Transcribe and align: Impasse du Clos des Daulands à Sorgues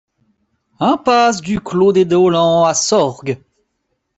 Impasse 0.79 1.41
du 1.41 1.59
Clos 1.59 1.91
des 1.93 2.05
Daulands 2.05 2.63
à 2.65 2.73
Sorgues 2.73 3.39